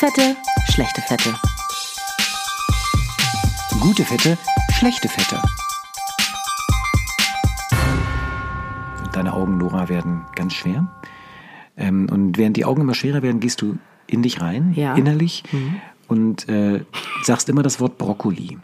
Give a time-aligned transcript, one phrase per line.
[0.00, 0.34] Fette,
[0.72, 1.34] schlechte Fette.
[3.80, 4.38] Gute Fette,
[4.72, 5.42] schlechte Fette.
[9.12, 10.88] Deine Augen, Nora, werden ganz schwer.
[11.76, 13.76] Ähm, und während die Augen immer schwerer werden, gehst du
[14.06, 14.94] in dich rein, Ja.
[14.94, 15.42] innerlich,
[16.08, 16.82] und äh,
[17.22, 18.56] sagst immer das Wort Brokkoli.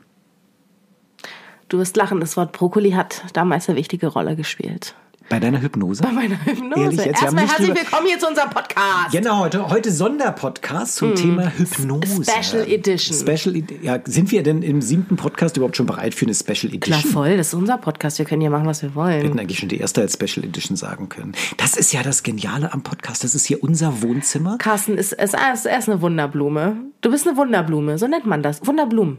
[1.69, 4.95] Du wirst lachen, das Wort Brokkoli hat damals eine wichtige Rolle gespielt.
[5.29, 6.05] Bei deiner Hypnose?
[6.05, 6.81] Bei meiner Hypnose.
[6.81, 7.07] Ehrlich jetzt?
[7.21, 9.11] Wir Erstmal herzlich drüber- willkommen hier zu unserem Podcast.
[9.11, 12.15] Genau, heute, heute Sonderpodcast zum Thema Hypnose.
[12.17, 12.23] Hm.
[12.25, 13.19] Special Edition.
[13.19, 16.71] Special, Ed- ja, sind wir denn im siebten Podcast überhaupt schon bereit für eine Special
[16.79, 17.13] Klar, Edition?
[17.13, 18.19] voll, das ist unser Podcast.
[18.21, 19.23] Wir können hier machen, was wir Wir wollen.
[19.23, 21.33] hätten eigentlich schon die erste als Special Edition sagen können.
[21.57, 23.25] Das ist ja das Geniale am Podcast.
[23.25, 24.59] Das ist hier unser Wohnzimmer.
[24.59, 26.77] Carsten ist, ist, ist, er ist eine Wunderblume.
[27.01, 28.65] Du bist eine Wunderblume, so nennt man das.
[28.65, 29.19] Wunderblumen.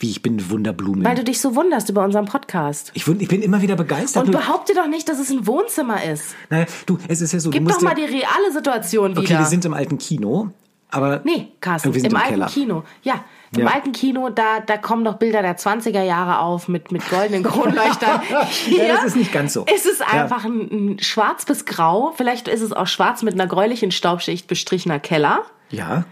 [0.00, 1.04] Wie ich bin Wunderblume.
[1.04, 2.92] Weil du dich so wunderst über unseren Podcast.
[2.94, 4.26] ich, wund- ich bin immer wieder begeistert.
[4.26, 6.36] Und behaupte doch nicht, dass es ein Wohnzimmer ist.
[6.50, 9.20] naja, du, es ist ja so, Gib doch mal ja, die reale Situation wieder.
[9.22, 10.50] Okay, wir sind im alten Kino,
[10.90, 12.46] aber Nee, Carsten, wir sind im, im alten Keller.
[12.46, 12.84] Kino.
[13.02, 13.24] Ja,
[13.56, 13.66] im Ja.
[13.72, 18.20] alten Kino, da, da kommen doch Bilder der 20er Jahre auf mit, mit goldenen Kronleuchtern.
[18.66, 19.64] Hier Ja, das ist nicht ganz so.
[19.74, 20.06] Ist es Ja.
[20.06, 22.12] einfach ein, ein schwarz bis grau.
[22.16, 25.40] Vielleicht ist es auch schwarz mit einer gräulichen Staubschicht bestrichener Keller.
[25.70, 26.04] ja.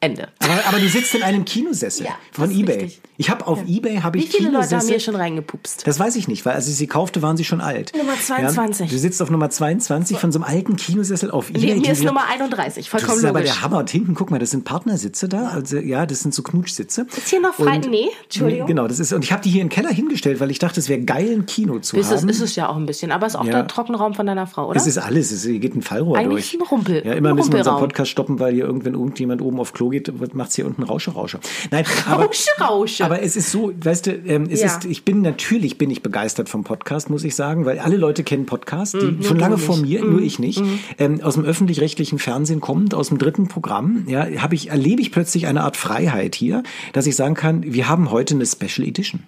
[0.00, 0.28] Ende.
[0.38, 2.74] Aber, aber du sitzt in einem Kinosessel Ja, von das ist eBay.
[2.82, 3.00] richtig.
[3.16, 4.90] Ich habe auf eBay habe Wie ich viele Leute haben Kinosessel.
[4.90, 5.84] hier schon reingepupst?
[5.88, 7.92] Das weiß ich nicht, weil als ich sie kaufte, waren sie schon alt.
[7.96, 8.86] Nummer 22.
[8.86, 11.62] Ja, du sitzt auf Nummer 22 von so einem alten Kinosessel auf eBay.
[11.66, 13.54] Neben mir ist Nummer 31, Das vollkommen ist aber logisch.
[13.54, 13.78] der Hammer.
[13.78, 15.48] Und hinten, guck mal, das sind Partnersitze da.
[15.48, 17.06] Also, ja, das sind so Knutschsitze.
[17.16, 17.74] Ist hier noch frei?
[17.76, 18.68] Und- Nee, Entschuldigung.
[18.68, 20.78] Genau, das ist, und ich habe die hier in den Keller hingestellt, weil ich dachte,
[20.78, 22.28] es wäre geil, ein Kino zu Ist es, haben.
[22.28, 23.50] ist es ja auch ein bisschen, aber es ist auch Ja.
[23.52, 24.76] der Trockenraum von deiner Frau, oder?
[24.76, 26.62] Es ist alles, es geht ein Fallrohr Eigentlich durch.
[26.62, 27.78] ein Rumpel- Ja, immer ein müssen wir unseren.
[27.80, 31.38] Podcast stoppen, weil hier irgendwann irgendjemand oben auf Klo geht, macht's hier unten Rausche, Rausche.
[31.70, 33.04] Nein, aber, Rausche, Rausche.
[33.04, 34.66] aber es ist so, weißt du, ähm, es Ja.
[34.66, 38.24] ist, ich bin natürlich bin ich begeistert vom Podcast, muss ich sagen, weil alle Leute
[38.24, 40.62] kennen Podcast, die Mhm, schon lange vor mir, nur ich nicht,
[40.98, 45.12] ähm, aus dem öffentlich-rechtlichen Fernsehen kommt, aus dem dritten Programm, ja, habe ich erlebe ich
[45.12, 46.62] plötzlich eine Art Freiheit hier,
[46.92, 49.20] dass ich sagen kann, wir haben heute eine Special Edition.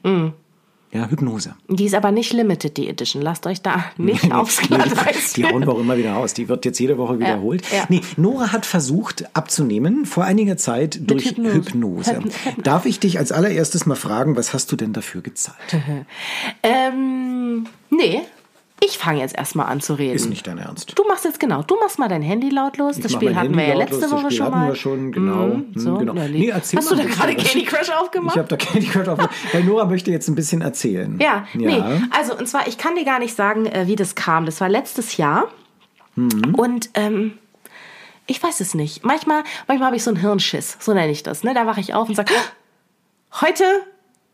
[0.92, 1.54] Ja, Hypnose.
[1.68, 3.22] Die ist aber nicht Limited, die Edition.
[3.22, 6.34] Lasst euch da nicht aufs Nee, Glatteis die, die hauen wir auch immer wieder raus.
[6.34, 7.62] Die wird jetzt jede Woche wiederholt.
[7.72, 7.84] ja.
[7.88, 11.54] Nee, Nora hat versucht abzunehmen, vor einiger Zeit durch Hypnose.
[11.54, 12.10] Hypnose.
[12.18, 15.56] Hypn- Darf ich dich als allererstes mal fragen, was hast du denn dafür gezahlt?
[16.62, 18.20] Ähm, nee.
[18.82, 20.16] Ich fange jetzt erstmal an zu reden.
[20.16, 20.98] Ist nicht dein Ernst.
[20.98, 22.98] Du machst jetzt genau, du machst mal dein Handy lautlos.
[22.98, 24.68] das Spiel hatten Handy wir ja lautlos, letzte das Woche Spiel schon hatten mal.
[24.68, 25.44] wir schon, genau.
[25.44, 26.14] Hm, so, genau.
[26.14, 27.34] Nee, Hast du da gerade.
[27.36, 28.36] Candy Crush aufgemacht?
[28.36, 29.18] Ich habe da Candy Crush auf.
[29.52, 31.18] Weil Nora möchte jetzt ein bisschen erzählen.
[31.20, 31.68] ja, ja.
[31.68, 31.82] nee.
[32.10, 34.46] Also, und zwar, ich kann dir gar nicht sagen, äh, wie das kam.
[34.46, 35.48] Das war letztes Jahr.
[36.16, 36.54] Mhm.
[36.56, 37.32] Und, ähm,
[38.26, 39.04] ich weiß es nicht.
[39.04, 40.76] Manchmal, manchmal habe ich so einen Hirnschiss.
[40.80, 41.42] So nenne ich das.
[41.42, 41.52] Ne?
[41.52, 42.32] Da wache ich auf und sage,
[43.40, 43.64] heute,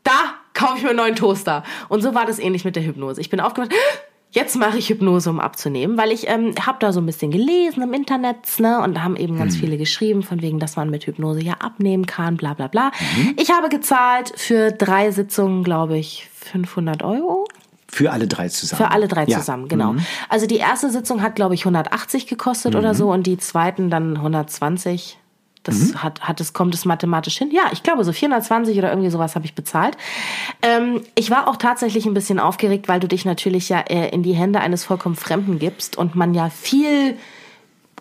[0.04, 0.12] da
[0.54, 1.64] kaufe ich mir einen neuen Toaster.
[1.88, 3.20] Und so war das ähnlich mit der Hypnose.
[3.20, 3.72] Ich bin aufgewacht,
[4.36, 7.82] jetzt mache ich Hypnose, um abzunehmen, weil ich ähm, habe da so ein bisschen gelesen
[7.82, 11.06] im Internet, ne, und da haben eben ganz viele geschrieben, von wegen, dass man mit
[11.06, 12.92] Hypnose ja abnehmen kann, bla bla bla.
[13.36, 17.48] Ich habe gezahlt für drei Sitzungen, glaube ich, 500 Euro.
[17.88, 18.78] Für alle drei zusammen.
[18.82, 19.38] Für alle drei Ja.
[19.38, 19.94] zusammen, genau.
[20.28, 24.16] Also die erste Sitzung hat, glaube ich, 180 gekostet oder so und die zweiten dann
[24.18, 25.18] 120.
[25.66, 27.50] Das hat, hat es, kommt es mathematisch hin?
[27.50, 29.96] Ja, ich glaube, so 420 oder irgendwie sowas habe ich bezahlt.
[30.62, 34.22] Ähm, ich war auch tatsächlich ein bisschen aufgeregt, weil du dich natürlich ja äh, in
[34.22, 37.16] die Hände eines vollkommen Fremden gibst und man ja viel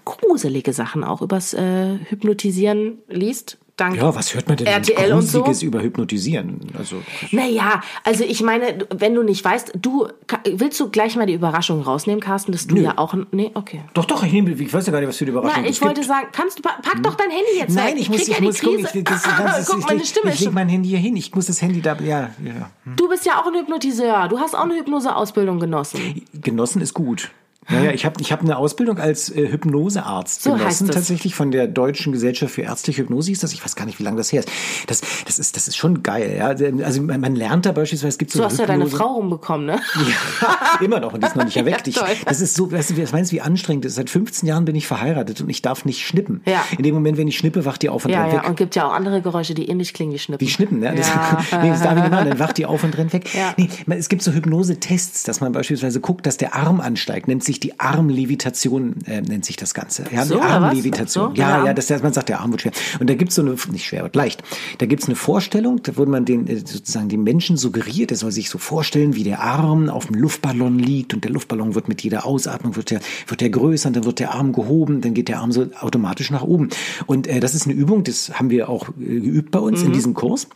[0.06, 3.58] gruselige Sachen auch übers äh, Hypnotisieren liest.
[3.78, 5.46] Dank Ja, was hört man denn RTL und so?
[5.62, 6.62] Über Hypnotisieren?
[6.78, 10.08] Also, Naja, also ich meine, wenn du nicht weißt, du
[10.50, 12.84] willst du gleich mal die Überraschung rausnehmen, Carsten, dass du Nö.
[12.84, 13.82] ja auch nee, okay.
[13.94, 15.82] doch, doch, ich, nehme, ich weiß ja gar nicht, was für eine Überraschung Na, ich
[15.82, 16.08] wollte gibt.
[16.08, 18.02] sagen, kannst du pa- pack doch dein Handy jetzt Nein, weg.
[18.02, 18.88] ich muss, ich ja muss gucken.
[18.94, 20.54] Ich, das, das, Guck, ich, meine Stimme ich ist leg schon.
[20.54, 21.18] mein Handy hier hin.
[21.18, 22.72] Ich muss das Handy da, ja, ja.
[22.96, 24.30] Du bist ja auch ein Hypnotiseur.
[24.30, 26.24] Du hast auch eine Hypnoseausbildung genossen.
[26.34, 27.30] Genossen ist gut.
[27.68, 31.68] Naja, ich habe ich hab eine Ausbildung als äh, Hypnosearzt So genossen, tatsächlich von der
[31.68, 33.54] Deutschen Gesellschaft für ärztliche Hypnose hieß das.
[33.54, 34.50] Ich weiß gar nicht, wie lange das her ist.
[34.88, 36.36] Das, das, ist, das ist schon geil.
[36.38, 36.48] Ja?
[36.86, 39.14] Also man, man lernt da beispielsweise, es gibt so Du hast ja deine Hypnose- Frau
[39.16, 39.80] rumbekommen, ne?
[40.42, 41.88] Ja, immer noch und die ist noch nicht erweckt.
[41.88, 43.96] Ich, das ist so, weißt du, was meinst du, wie anstrengend das ist?
[43.96, 46.42] Seit 15 Jahren bin ich verheiratet und ich darf nicht schnippen.
[46.46, 46.64] Ja.
[46.78, 48.50] In dem Moment, wenn ich schnippe, wacht die auf und Ja, rennt ja, weg.
[48.50, 50.46] und gibt ja auch andere Geräusche, die ähnlich klingen wie Schnippen.
[50.46, 50.94] Wie Schnippen, ne?
[50.96, 51.44] Das, Ja.
[51.64, 53.34] nee, das darf ich nicht machen, dann wacht die auf und rennt weg.
[53.34, 53.54] Ja.
[53.58, 57.55] Nee, es gibt so Hypnose-Tests, dass man beispielsweise guckt, dass der Arm ansteigt, nennt sich
[57.60, 60.06] die Armlevitation, äh, nennt sich das Ganze.
[60.12, 60.42] Ja, So, die?
[60.42, 61.36] Armlevitation.
[61.36, 61.66] So, ja, Arm.
[61.68, 62.72] ja, das man sagt, der Arm wird schwer.
[63.00, 64.44] Und da gibt's so eine, nicht schwer, wird leicht.
[64.80, 68.32] Da gibt's eine Vorstellung, da wurde man den, äh, sozusagen dem Menschen suggeriert, er soll
[68.32, 72.02] sich so vorstellen, wie der Arm auf dem Luftballon liegt und der Luftballon wird mit
[72.02, 75.28] jeder Ausatmung, wird der, wird der größer und dann wird der Arm gehoben, dann geht
[75.28, 76.70] der Arm so automatisch nach oben.
[77.06, 79.88] Und äh, das ist eine Übung, das haben wir auch äh, geübt bei uns Mhm.
[79.88, 80.48] in diesem Kurs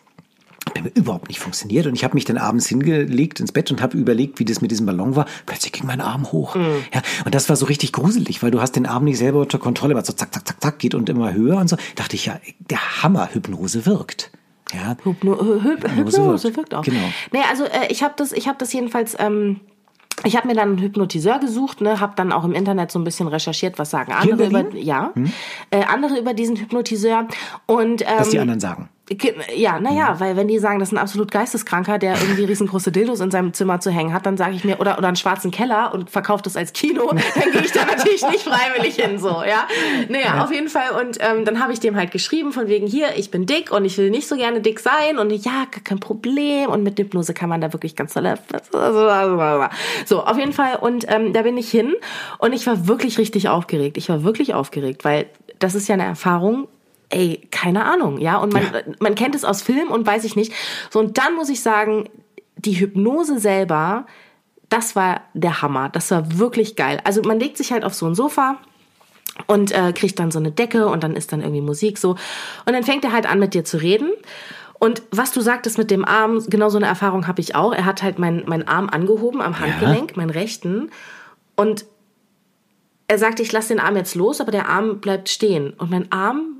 [0.67, 1.87] hat mir überhaupt nicht funktioniert.
[1.87, 4.71] Und ich habe mich dann abends hingelegt ins Bett und habe überlegt, wie das mit
[4.71, 5.25] diesem Ballon war.
[5.45, 6.55] Plötzlich ging mein Arm hoch.
[6.55, 6.83] Mhm.
[6.93, 9.57] Ja, und das war so richtig gruselig, weil du hast den Arm nicht selber unter
[9.57, 11.77] Kontrolle, aber so zack, zack, zack, zack, geht und immer höher und so.
[11.95, 12.39] Dachte ich, ja,
[12.69, 14.31] der Hammer, Hypnose wirkt.
[14.73, 16.57] Ja, Hypno Hy Hy Hypnose, wirkt.
[16.57, 16.75] wirkt.
[16.75, 16.83] auch.
[16.83, 17.09] Genau.
[17.31, 19.15] Nee, also äh, ich habe das, ich habe das jedenfalls.
[19.19, 19.61] Ähm,
[20.25, 23.05] ich habe mir dann einen Hypnotiseur gesucht, ne, habe dann auch im Internet so ein
[23.05, 25.13] bisschen recherchiert, was sagen andere über, ja,
[25.71, 27.25] äh, andere über diesen Hypnotiseur
[27.67, 28.89] und ähm, was die anderen sagen.
[29.55, 33.19] Ja, naja, weil wenn die sagen, das ist ein absolut Geisteskranker, der irgendwie riesengroße Dildos
[33.21, 35.93] in seinem Zimmer zu hängen hat, dann sage ich mir, oder, oder einen schwarzen Keller
[35.93, 39.67] und verkauft es als Kino, dann gehe ich da natürlich nicht freiwillig hin, so, ja.
[40.09, 40.91] Naja, auf jeden Fall.
[41.01, 43.85] Und ähm, dann habe ich dem halt geschrieben, von wegen, hier, ich bin dick und
[43.85, 46.69] ich will nicht so gerne dick sein und ja, gar kein Problem.
[46.69, 48.37] Und mit Hypnose kann man da wirklich ganz tolle...
[50.05, 50.75] So, auf jeden Fall.
[50.75, 51.95] Und ähm, da bin ich hin
[52.37, 53.97] und ich war wirklich richtig aufgeregt.
[53.97, 55.25] Ich war wirklich aufgeregt, weil
[55.59, 56.67] das ist ja eine Erfahrung,
[57.09, 58.37] ey, keine Ahnung, ja.
[58.37, 58.63] Und man,
[58.99, 60.53] man kennt es aus Film und weiß ich nicht.
[60.89, 62.09] So, und dann muss ich sagen,
[62.55, 64.05] die Hypnose selber,
[64.69, 65.89] das war der Hammer.
[65.89, 66.99] Das war wirklich geil.
[67.03, 68.57] Also man legt sich halt auf so ein Sofa
[69.47, 72.11] und äh, kriegt dann so eine Decke und dann ist dann irgendwie Musik so.
[72.11, 74.11] Und dann fängt er halt an mit dir zu reden.
[74.77, 77.73] Und was du sagtest mit dem Arm, genau so eine Erfahrung habe ich auch.
[77.73, 80.89] Er hat halt meinen mein Arm angehoben am Handgelenk, meinen rechten.
[81.55, 81.85] Und
[83.07, 85.71] er sagte, ich lasse den Arm jetzt los, aber der Arm bleibt stehen.
[85.71, 86.58] Und mein Arm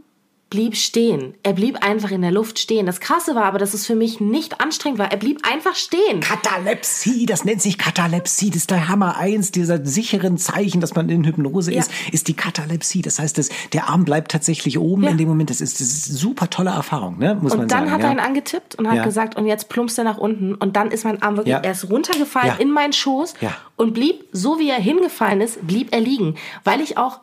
[0.50, 1.36] blieb stehen.
[1.44, 2.86] Er blieb einfach in der Luft stehen.
[2.88, 5.12] Das Krasse war aber, dass es für mich nicht anstrengend war.
[5.12, 6.22] Er blieb einfach stehen.
[6.22, 11.08] Katalepsie, das nennt sich Katalepsie, das ist der Hammer eins dieser sicheren Zeichen, dass man
[11.10, 11.80] in Hypnose Ja.
[11.82, 13.02] ist, ist die Katalepsie.
[13.04, 15.12] Das heißt, das, der Arm bleibt tatsächlich oben Ja.
[15.12, 15.50] in dem Moment.
[15.52, 17.36] Das ist, das ist eine super tolle Erfahrung, ne?
[17.40, 17.92] muss man Und dann sagen.
[17.92, 20.56] hat er ihn angetippt und hat gesagt, und jetzt plumpst er nach unten.
[20.56, 21.60] Und dann ist mein Arm wirklich, Ja.
[21.60, 23.36] er ist runtergefallen in meinen Schoß
[23.76, 26.36] und blieb, so wie er hingefallen ist, blieb er liegen.
[26.64, 27.20] Weil ich auch,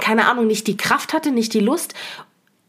[0.00, 1.94] keine Ahnung, nicht die Kraft hatte, nicht die Lust.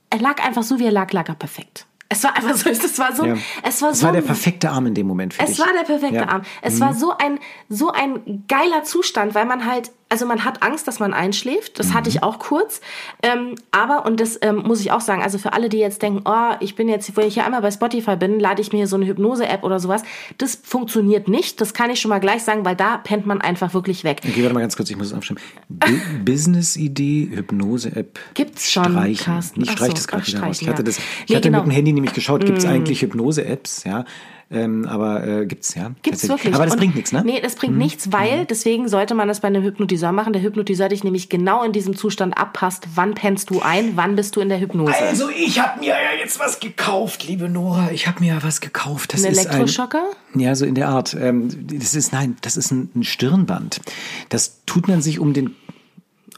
[0.10, 1.86] Er lag einfach so, wie er lag, lag er perfekt.
[2.10, 3.36] Es war einfach so, es war so, ja.
[3.64, 5.60] es war Es so war der perfekte Arm in dem Moment für Es dich.
[5.60, 6.24] war der perfekte Ja.
[6.24, 6.30] Mhm.
[6.30, 6.42] Arm.
[6.62, 10.88] Es war so ein, so ein geiler Zustand, weil man halt, also man hat Angst,
[10.88, 11.80] dass man einschläft.
[11.80, 11.94] Das Mhm.
[11.96, 12.82] hatte ich auch kurz.
[13.22, 16.22] Ähm, aber, und das ähm, muss ich auch sagen, also für alle, die jetzt denken,
[16.26, 18.88] oh, ich bin jetzt, wenn ich hier einmal bei Spotify bin, lade ich mir hier
[18.88, 20.04] so eine Hypnose-App oder sowas.
[20.38, 21.60] Das funktioniert nicht.
[21.62, 24.22] Das kann ich schon mal gleich sagen, weil da pennt man einfach wirklich weg.
[24.28, 25.30] Okay, warte mal ganz kurz, ich muss es.
[25.70, 25.88] Bu-
[26.26, 28.20] Business-Idee, Hypnose-App.
[28.34, 29.26] Gibt's schon, Streichen.
[29.26, 29.62] Carsten.
[29.64, 30.62] Ich Ach streich so, das gerade wieder raus.
[30.62, 31.60] Ich hatte, das, ich Nee, hatte genau.
[31.64, 31.68] Mm.
[31.68, 34.06] mit dem Handy nämlich geschaut, gibt es eigentlich Hypnose-Apps, ja.
[34.50, 35.92] Ähm, aber äh, gibt's ja.
[36.04, 36.30] Gibt's tatsächlich.
[36.30, 36.56] wirklich.
[36.56, 37.22] Aber das Und- bringt nichts, ne?
[37.26, 40.32] Nee, das bringt nichts, weil deswegen sollte man das bei einem Hypnotiseur machen.
[40.32, 42.88] Der Hypnotiseur dich nämlich genau in diesem Zustand abpasst.
[42.96, 43.98] Wann pennst du ein?
[43.98, 44.96] Wann bist du in der Hypnose?
[44.96, 47.90] Also ich habe mir ja jetzt was gekauft, liebe Nora.
[47.92, 49.12] Ich habe mir ja was gekauft.
[49.14, 50.04] Das Ein ist Elektroschocker?
[50.34, 51.14] Ein, ja, so in der Art.
[51.20, 53.82] Ähm, das ist nein, das ist ein, ein Stirnband.
[54.30, 55.56] Das tut man sich um den.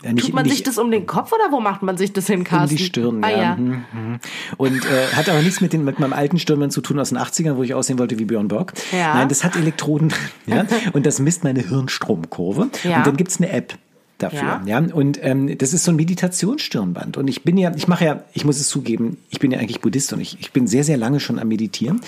[0.01, 2.13] Ja, nicht, Tut man nicht, sich das um den Kopf oder wo macht man sich
[2.13, 2.77] das hin, um Carsten?
[2.77, 3.37] die Stirn, ah, ja.
[3.37, 3.55] ja.
[3.55, 4.19] Mhm, mhm.
[4.55, 7.17] Und äh, hat aber nichts mit, den, mit meinem alten Stirnband zu tun aus den
[7.17, 8.73] 80ern, wo ich aussehen wollte wie Björn Borg.
[8.91, 9.15] Ja.
[9.15, 10.19] Nein, das hat Elektroden drin.
[10.45, 10.65] Ja?
[10.93, 12.69] Und das misst meine Hirnstromkurve.
[12.83, 12.97] Ja.
[12.97, 13.77] Und dann gibt's eine App
[14.23, 14.61] dafür.
[14.65, 14.79] Ja.
[14.79, 17.17] Und ähm, das ist so ein Meditationsstirnband.
[17.17, 19.81] Und ich bin ja, ich mache ja, ich muss es zugeben, ich bin ja eigentlich
[19.81, 22.01] Buddhist und ich, ich bin sehr, sehr lange schon am Meditieren.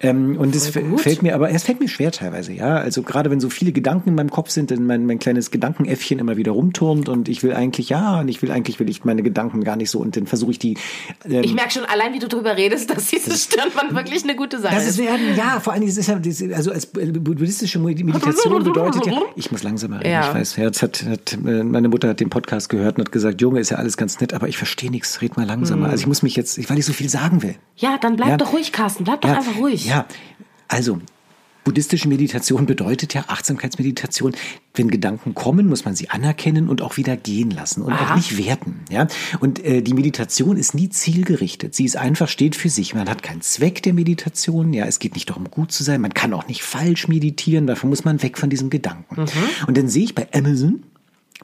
[0.00, 2.76] Ähm, und es fällt mir aber, es fällt mir schwer teilweise, ja.
[2.76, 6.18] Also gerade wenn so viele Gedanken in meinem Kopf sind, dann mein, mein kleines Gedankenäffchen
[6.18, 9.22] immer wieder rumturmt und ich will eigentlich, ja, und ich will eigentlich, will ich meine
[9.22, 10.76] Gedanken gar nicht so und dann versuche ich die.
[11.28, 14.60] Ähm, Ich merke schon allein, wie du drüber redest, dass dieses Stirnband wirklich eine gute
[14.60, 14.98] Sache das ist.
[14.98, 19.06] ist ja, ja, vor allen Dingen, das ist ja, das also als buddhistische Meditation bedeutet
[19.06, 20.28] ja, ich muss langsamer reden, Ja.
[20.28, 23.40] ich weiß, Herz hat, hat, äh, meine Mutter hat den Podcast gehört und hat gesagt,
[23.40, 25.88] Junge, ist ja alles ganz nett, aber ich verstehe nichts, red mal langsamer.
[25.90, 27.54] Also ich muss mich jetzt, weil ich so viel sagen will.
[27.76, 28.36] ja, dann bleib Ja.
[28.38, 29.04] doch ruhig, Carsten.
[29.04, 29.86] Bleib doch ja, einfach ruhig.
[29.86, 30.06] Ja,
[30.68, 30.98] also
[31.64, 34.34] buddhistische Meditation bedeutet ja Achtsamkeitsmeditation.
[34.74, 38.16] Wenn Gedanken kommen, muss man sie anerkennen und auch wieder gehen lassen und auch Aha.
[38.16, 38.80] nicht werten.
[38.90, 39.06] Ja,
[39.40, 41.74] und äh, die Meditation ist nie zielgerichtet.
[41.74, 42.94] Sie ist einfach steht für sich.
[42.94, 44.74] Man hat keinen Zweck der Meditation.
[44.74, 46.02] Ja, es geht nicht darum, gut zu sein.
[46.02, 47.66] Man kann auch nicht falsch meditieren.
[47.66, 49.22] Dafür muss man weg von diesem Gedanken.
[49.22, 49.28] Mhm.
[49.66, 50.82] Und dann sehe ich bei Amazon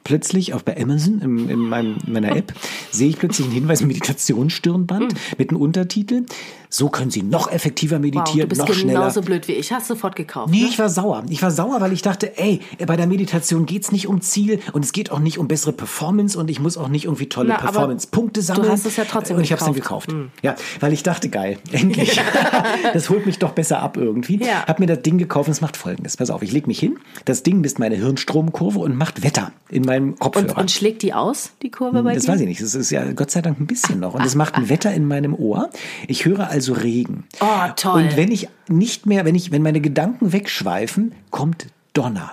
[0.03, 2.53] plötzlich auch bei Amazon in, in, meinem, in meiner App
[2.91, 6.25] sehe ich plötzlich einen Hinweis Meditationsstirnband mit einem Untertitel.
[6.73, 8.99] So können Sie noch effektiver Wow, meditieren, du bist noch schneller.
[9.01, 9.73] genauso blöd wie ich.
[9.73, 10.49] Hast sofort gekauft.
[10.51, 10.67] Nee, ne?
[10.69, 11.23] ich war sauer.
[11.29, 14.85] Ich war sauer, weil ich dachte, ey, bei der Meditation geht's nicht um Ziel und
[14.85, 18.41] es geht auch nicht um bessere Performance und ich muss auch nicht irgendwie tolle Performance-Punkte
[18.41, 18.71] sammeln.
[18.71, 20.09] hast es ja trotzdem Und ich hab's dann gekauft.
[20.09, 20.31] Hm.
[20.41, 20.43] gekauft.
[20.43, 22.19] Ja, weil ich dachte, geil, endlich.
[22.93, 24.41] das holt mich doch besser ab irgendwie.
[24.41, 24.65] Ja.
[24.65, 26.15] Hab mir das Ding gekauft und es macht folgendes.
[26.15, 29.83] Pass auf, ich leg mich hin, das Ding misst meine Hirnstromkurve und macht Wetter in
[29.83, 30.51] meinem Kopfhörer.
[30.51, 32.31] Und, und schlägt die aus, die Kurve bei Das dir?
[32.31, 32.61] weiß ich nicht.
[32.61, 34.13] Das ist ja Gott sei Dank ein bisschen noch.
[34.13, 35.69] Und es macht ein Wetter in meinem Ohr.
[36.07, 37.25] Ich höre also Regen.
[37.39, 38.03] Oh, toll.
[38.03, 42.31] Und wenn ich nicht mehr, wenn ich, wenn meine Gedanken wegschweifen, kommt Donner.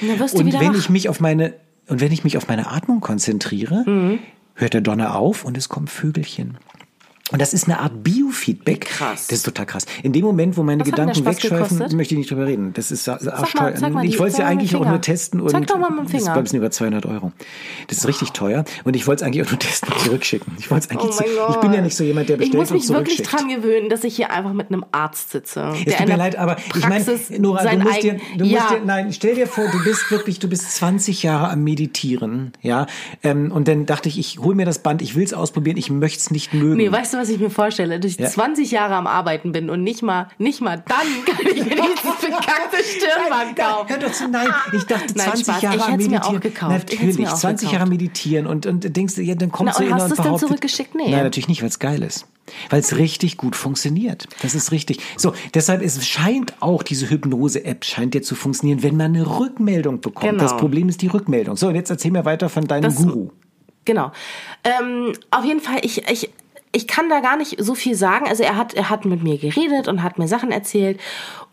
[0.00, 0.78] du Und wenn wach.
[0.78, 1.54] ich mich auf meine,
[1.88, 4.18] und wenn ich mich auf meine Atmung konzentriere, Mhm.
[4.54, 6.58] hört der Donner auf und es kommen Vögelchen.
[7.32, 8.82] Und das ist eine Art Biofeedback.
[8.82, 9.26] Krass.
[9.28, 9.86] Das ist total krass.
[10.02, 11.92] In dem Moment, wo meine Was Gedanken wegschweifen, gekostet?
[11.96, 12.72] möchte ich nicht drüber reden.
[12.74, 15.90] Das ist mal ich wollte es ja eigentlich auch nur testen und Zeig doch mal
[15.90, 16.36] mit dem das ist Finger.
[16.36, 17.32] ein bisschen über 200 Euro.
[17.88, 20.52] Das ist richtig teuer und ich wollte es eigentlich auch nur testen und zurückschicken.
[20.58, 22.60] Ich wollte es eigentlich, Oh zu- ich bin ja nicht so jemand, der Ich bestellt
[22.60, 23.32] muss und mich wirklich zurückschickt.
[23.54, 25.72] dran gewöhnen, dass ich hier einfach mit einem Arzt sitze.
[25.86, 27.04] Es tut mir leid, aber ich meine,
[27.38, 28.68] Nora, du musst dir, du musst ja.
[28.78, 32.86] dir, nein, stell dir vor, du bist wirklich, du bist 20 Jahre am Meditieren, ja,
[33.22, 35.90] ähm, und dann dachte ich, ich hole mir das Band, ich will es ausprobieren, ich
[35.90, 36.76] möchte es nicht mögen.
[36.76, 37.98] Nee, weißt du, was ich mir vorstelle?
[38.00, 38.28] Dass ich Ja.
[38.28, 40.96] 20 Jahre am Arbeiten bin und nicht mal, nicht mal dann
[41.36, 43.88] kann ich mir dieses bekackte Stirnband kaufen.
[43.88, 45.62] Hör doch zu, nein, ich dachte Nein, 20 Spaß.
[45.62, 46.36] Jahre Ich hätt's mir Meditieren.
[46.36, 46.72] auch gekauft.
[46.72, 47.72] Natürlich, mir auch 20 gekauft.
[47.80, 50.10] Jahre meditieren und, und denkst du, ja, dann kommst Na, du und hin hast und
[50.10, 50.94] du's denn behauptet- zurückgeschickt?
[50.94, 51.10] Nee.
[51.10, 52.26] Nein, natürlich nicht, weil es geil ist.
[52.70, 54.26] Weil es richtig gut funktioniert.
[54.42, 54.98] Das ist richtig.
[55.16, 60.00] So, deshalb es scheint auch diese Hypnose-App scheint dir zu funktionieren, wenn man eine Rückmeldung
[60.00, 60.28] bekommt.
[60.32, 60.42] Genau.
[60.42, 61.56] Das Problem ist die Rückmeldung.
[61.56, 63.30] So, und jetzt erzähl mir weiter von deinem Das- Guru.
[63.84, 64.12] Genau.
[64.64, 66.30] Ähm, auf jeden Fall, ich, ich,
[66.72, 68.26] ich kann da gar nicht so viel sagen.
[68.26, 70.98] Also er hat, er hat mit mir geredet und hat mir Sachen erzählt.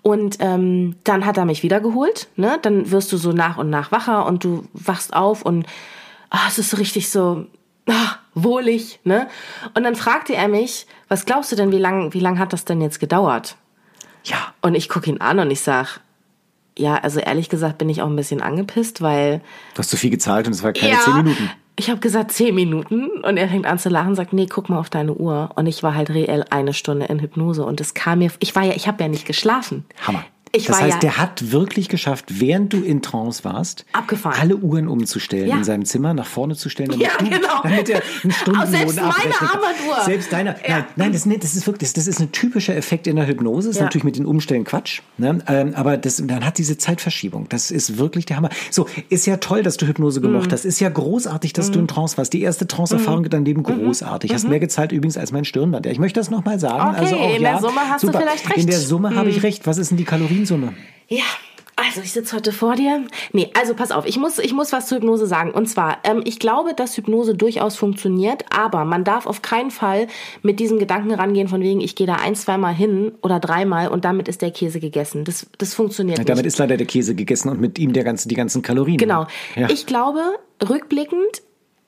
[0.01, 2.29] Und ähm, dann hat er mich wiedergeholt.
[2.37, 2.57] Ne?
[2.61, 5.67] Dann wirst du so nach und nach wacher und du wachst auf und
[6.29, 7.45] ah, es ist so richtig so
[7.87, 8.99] ah, wohlig.
[9.03, 9.27] Ne?
[9.73, 12.63] Und dann fragte er mich, was glaubst du denn, wie lang, wie lang hat das
[12.63, 13.57] denn jetzt gedauert?
[14.23, 14.53] Ja.
[14.61, 15.99] Und ich gucke ihn an und ich sag,
[16.77, 19.41] ja, also ehrlich gesagt bin ich auch ein bisschen angepisst, weil
[19.73, 21.49] Du hast zu viel gezahlt und es war keine 10 Minuten.
[21.79, 24.79] Ich habe gesagt zehn Minuten und er fängt an zu lachen sagt, nee, guck mal
[24.79, 25.51] auf deine Uhr.
[25.55, 28.63] Und ich war halt reell eine Stunde in Hypnose und es kam mir, ich war
[28.63, 29.85] ja, ich habe ja nicht geschlafen.
[30.05, 30.25] Hammer.
[30.51, 34.39] Ich das heißt, ja der hat wirklich geschafft, während du in Trance warst, Abgefahren.
[34.39, 35.57] alle Uhren umzustellen Ja.
[35.57, 37.61] in seinem Zimmer, nach vorne zu stellen, damit, Ja, du, genau.
[37.63, 39.11] damit er einen Stundenlohn Selbst meine.
[39.13, 40.03] Armbanduhr.
[40.05, 40.55] Selbst deine.
[40.67, 40.77] Ja.
[40.77, 43.67] Nein, nein das, das ist wirklich, das, ist ein typischer Effekt in der Hypnose.
[43.69, 45.01] Das ist natürlich mit den Umstellen Quatsch.
[45.17, 45.39] Ne?
[45.47, 47.47] Ähm, aber das, dann hat diese Zeitverschiebung.
[47.49, 48.49] Das ist wirklich der Hammer.
[48.71, 50.23] So, ist ja toll, dass du Hypnose Mhm.
[50.23, 50.65] gemocht hast.
[50.65, 52.33] Ist ja großartig, dass du in Trance warst.
[52.33, 54.33] Die erste Trance-Erfahrung in deinem Leben großartig.
[54.33, 55.85] Hast mehr gezahlt übrigens als mein Stirnband.
[55.85, 56.89] Ja, ich möchte das nochmal sagen.
[56.91, 56.95] Mhm.
[56.95, 58.19] Okay, also auch, in der Summe hast du super.
[58.19, 58.57] vielleicht recht.
[58.57, 58.61] Mhm.
[58.63, 59.67] In der Summe habe ich recht.
[59.67, 60.03] Was ist denn die
[60.39, 60.73] Kaloriensumme?
[61.07, 61.23] Ja,
[61.75, 63.05] also ich sitze heute vor dir.
[63.31, 65.51] Nee, also pass auf, ich muss, ich muss was zur Hypnose sagen.
[65.51, 70.07] Und zwar, ähm, ich glaube, dass Hypnose durchaus funktioniert, aber man darf auf keinen Fall
[70.41, 74.05] mit diesem Gedanken rangehen, von wegen, ich gehe da ein, zweimal hin oder dreimal und
[74.05, 75.23] damit ist der Käse gegessen.
[75.23, 76.29] Das, das funktioniert nicht.
[76.29, 78.97] Damit ist leider der Käse gegessen und mit ihm der ganze, die ganzen Kalorien.
[78.97, 79.27] Genau.
[79.55, 79.69] Ja.
[79.69, 80.21] Ich glaube,
[80.67, 81.41] rückblickend,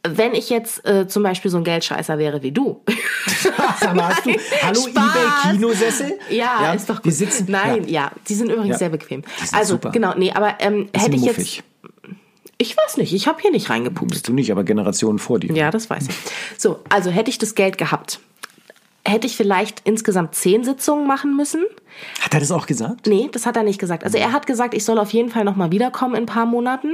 [0.08, 2.82] wenn ich jetzt äh, zum Beispiel so ein Geldscheißer wäre wie du.
[3.80, 4.32] Sag mal, hast du,
[4.64, 4.88] hallo Spaß.
[4.88, 6.20] eBay Kinosessel?
[6.30, 7.06] Ja, ist doch gut.
[7.06, 8.06] Wir sitzen, Nein, ja.
[8.06, 8.78] ja, die sind übrigens Ja.
[8.80, 9.22] sehr bequem.
[9.22, 9.92] Die also super.
[9.92, 11.56] genau, nee, aber ähm, hätte ich muffig.
[11.58, 11.64] jetzt,
[12.58, 14.12] ich weiß nicht, ich habe hier nicht reingepupst.
[14.12, 15.52] Bist du nicht, aber Generationen vor dir.
[15.54, 16.16] Ja, das weiß ich.
[16.58, 18.20] So, also hätte ich das Geld gehabt,
[19.06, 21.64] hätte ich vielleicht insgesamt zehn Sitzungen machen müssen.
[22.22, 23.08] Hat er das auch gesagt?
[23.08, 24.04] Nee, das hat er nicht gesagt.
[24.04, 26.46] Also er hat gesagt, ich soll auf jeden Fall noch mal wiederkommen in ein paar
[26.46, 26.94] Monaten.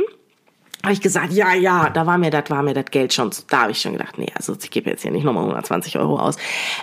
[0.84, 3.32] Habe ich gesagt, ja, ja, da war mir das, war mir das Geld schon.
[3.50, 6.20] Da habe ich schon gedacht, nee, also ich gebe jetzt hier nicht nochmal 120 Euro
[6.20, 6.38] aus.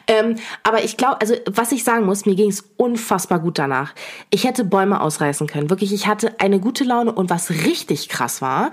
[0.08, 3.94] Ähm, aber ich glaube, also was ich sagen muss, mir ging es unfassbar gut danach.
[4.30, 5.70] Ich hätte Bäume ausreißen können.
[5.70, 8.72] Wirklich, ich hatte eine gute Laune und was richtig krass war,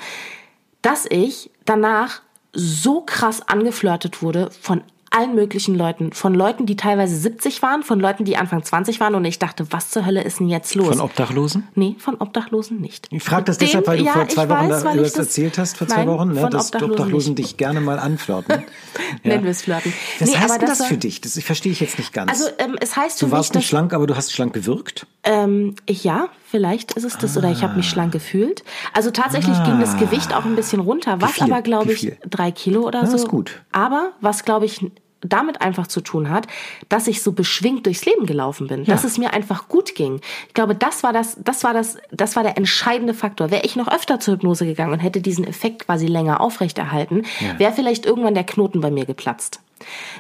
[0.82, 2.22] dass ich danach
[2.54, 6.14] so krass angeflirtet wurde von allen möglichen Leuten.
[6.14, 9.14] Von Leuten, die teilweise 70 waren, von Leuten, die Anfang 20 waren.
[9.16, 10.88] Und ich dachte, was zur Hölle ist denn jetzt los?
[10.88, 11.68] Von Obdachlosen?
[11.76, 13.08] Nee, von Obdachlosen nicht.
[13.12, 15.58] Ich frage das Den- deshalb, weil du ja, vor zwei Wochen weiß, da, das erzählt
[15.58, 18.64] hast, vor zwei Nein, Wochen, ne, dass Obdachlosen Obdachlosen dich gerne mal anflirten.
[19.24, 19.94] Nennen wir es Flirten.
[20.20, 21.22] Was Nee, heißt das war- für dich?
[21.22, 22.32] Das verstehe ich jetzt nicht ganz.
[22.32, 25.06] Also ähm, es heißt für du warst mich, nicht schlank, aber du hast schlank gewirkt.
[25.24, 27.78] Ähm, ja, vielleicht ist es das oder ich habe Ah.
[27.78, 28.64] mich schlank gefühlt.
[28.94, 32.82] Also tatsächlich ging das Gewicht auch ein bisschen runter, was aber glaube ich drei Kilo
[32.88, 33.16] oder Ja, so.
[33.18, 33.62] ist gut.
[33.72, 34.86] Aber was glaube ich
[35.24, 36.48] damit einfach zu tun hat,
[36.90, 40.20] dass ich so beschwingt durchs Leben gelaufen bin, dass es mir einfach gut ging.
[40.48, 43.52] Ich glaube, das war das, das war das, das war der entscheidende Faktor.
[43.52, 47.22] Wäre ich noch öfter zur Hypnose gegangen und hätte diesen Effekt quasi länger aufrechterhalten,
[47.60, 49.60] wäre vielleicht irgendwann der Knoten bei mir geplatzt.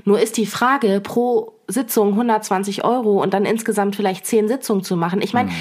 [0.06, 4.96] Nur ist die Frage, pro Sitzung 120 Euro und dann insgesamt vielleicht 10 Sitzungen zu
[4.96, 5.22] machen.
[5.22, 5.56] Ich meine, Mhm.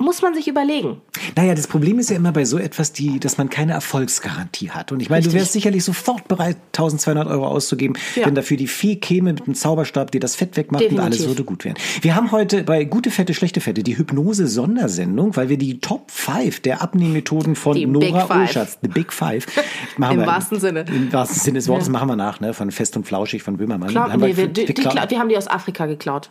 [0.00, 1.00] Muss man sich überlegen.
[1.36, 4.92] Naja, das Problem ist ja immer bei so etwas, die, dass man keine Erfolgsgarantie hat.
[4.92, 5.40] Und ich meine, du Richtig.
[5.40, 8.26] wärst sicherlich sofort bereit, 1200 Euro auszugeben, Ja.
[8.26, 11.20] wenn dafür die Fee käme mit einem Zauberstab, dir das Fett wegmacht und Definitiv.
[11.20, 11.76] alles würde gut werden.
[12.00, 16.60] Wir haben heute bei Gute Fette, Schlechte Fette die Hypnose-Sondersendung, weil wir die Top 5
[16.60, 18.50] der Abnehmmethoden von Die Nora Five.
[18.50, 19.46] Oschatz, the Big Five,
[19.96, 20.84] machen Im wir, wahrsten Sinne.
[20.88, 23.90] Im wahrsten Sinne des Wortes machen wir nach, ne, von Fest und Flauschig von Böhmermann.
[23.90, 26.30] Klar, Haben nee, wir, die, die, wir haben die aus Afrika geklaut.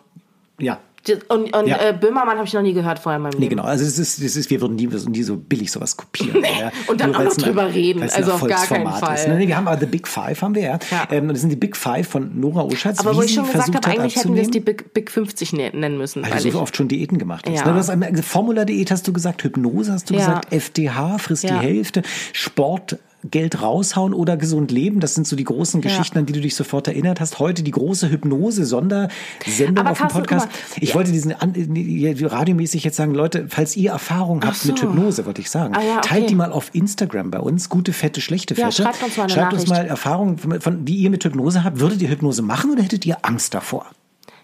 [0.59, 0.79] Ja,
[1.29, 1.77] Und, und Ja.
[1.89, 3.55] äh, Böhmermann habe ich noch nie gehört vorher in meinem Nee, Leben.
[3.57, 3.63] genau.
[3.63, 6.43] Also das ist, das ist, wir würden nie, nie so billig sowas kopieren.
[6.43, 6.71] ja.
[6.87, 8.03] und dann Nur auch noch ein- drüber reden.
[8.03, 9.15] ein Also auf gar keinen Fall.
[9.15, 9.37] Ist, ne?
[9.39, 10.79] Nee, wir haben aber The Big Five, haben wir ja.
[10.91, 11.07] Ja.
[11.09, 12.99] Ähm, das sind die Big Five von Nora Oschatz.
[12.99, 14.59] Aber wo ich schon gesagt habe, eigentlich hätten wir es die.
[14.59, 16.21] Big, Big 50 ne- nennen müssen.
[16.23, 17.55] weil Weil du so oft schon Diäten gemacht hast.
[17.55, 17.65] Ja.
[17.65, 17.71] Ne?
[17.73, 22.03] Du hast einmal- Formula-Diät hast du gesagt, Hypnose hast du gesagt, FDH, frisst die Hälfte,
[22.33, 22.97] Sport
[23.29, 24.99] Geld raushauen oder gesund leben.
[24.99, 27.39] Das sind so die großen Geschichten, an die du dich sofort erinnert hast.
[27.39, 30.47] Heute die große Hypnose-Sondersendung auf dem Podcast.
[30.79, 30.95] Ich ja.
[30.95, 34.71] wollte diesen radiomäßig jetzt sagen, Leute, falls ihr Erfahrung habt so.
[34.71, 36.07] mit Hypnose, wollte ich sagen, Ah, ja, okay.
[36.07, 37.69] teilt die mal auf Instagram bei uns.
[37.69, 38.67] Gute, fette, schlechte Fette.
[38.67, 41.79] Ja, schreibt uns mal Schreibt uns mal Erfahrungen, von, von, die ihr mit Hypnose habt.
[41.79, 43.85] Würdet ihr Hypnose machen oder hättet ihr Angst davor?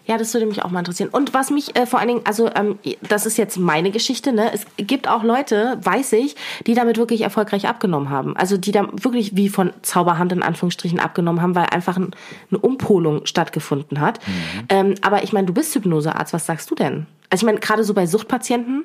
[0.08, 1.10] Ja, das würde mich auch mal interessieren.
[1.12, 4.50] Und was mich äh, vor allen Dingen, also ähm, das ist jetzt meine Geschichte, ne?
[4.54, 6.34] Es gibt auch Leute, weiß ich,
[6.66, 8.34] die damit wirklich erfolgreich abgenommen haben.
[8.34, 12.12] Also die da wirklich wie von Zauberhand in Anführungsstrichen abgenommen haben, weil einfach ein,
[12.50, 14.18] eine Umpolung stattgefunden hat.
[14.26, 14.64] Mhm.
[14.70, 17.06] Ähm, aber ich meine, du bist Hypnosearzt, was sagst du denn?
[17.28, 18.84] Also ich meine, gerade so bei Suchtpatienten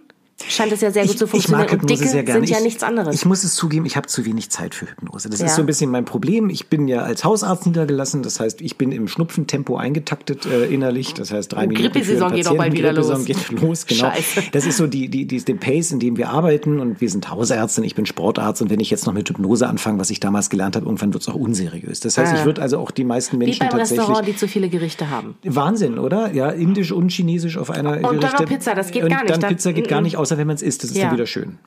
[0.49, 1.65] scheint es ja sehr gut zu funktionieren.
[1.67, 2.39] Und Hypnose Dicke sehr gerne.
[2.41, 3.15] sind ja ich, nichts anderes.
[3.15, 5.29] Ich muss es zugeben, ich habe zu wenig Zeit für Hypnose.
[5.29, 5.45] Das Ja.
[5.47, 6.49] ist so ein bisschen mein Problem.
[6.49, 8.23] Ich bin ja als Hausarzt niedergelassen.
[8.23, 11.13] Das heißt, ich bin im Schnupfentempo eingetaktet äh, innerlich.
[11.13, 13.25] Das heißt, drei Und Minuten Grippesaison geht auch bald wieder Grippesaison los.
[13.25, 14.11] geht los, genau.
[14.11, 14.43] Scheiße.
[14.51, 16.79] Das ist so die, die, die, der Pace, in dem wir arbeiten.
[16.79, 18.61] Und wir sind Hausärzte, ich bin Sportarzt.
[18.61, 21.23] Und wenn ich jetzt noch mit Hypnose anfange, was ich damals gelernt habe, irgendwann wird
[21.23, 21.99] es auch unseriös.
[21.99, 22.37] Das heißt, Ah.
[22.39, 23.99] ich würde also auch die meisten wie Menschen beim tatsächlich...
[23.99, 25.35] Restaurant, die zu viele Gerichte haben.
[25.43, 26.31] Wahnsinn, oder?
[26.33, 28.45] Ja, indisch und chinesisch auf einer Und dann noch Gerichte.
[28.45, 29.29] Pizza, das geht und gar nicht.
[29.31, 30.83] Dann Da- Pizza geht gar nicht, außer wenn man es isst.
[30.83, 31.05] Das ist Ja.
[31.05, 31.57] dann wieder schön.